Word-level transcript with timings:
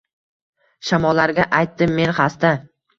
Shamollarga 0.89 1.47
aytdim 1.61 1.97
men 2.03 2.19
xasta 2.23 2.57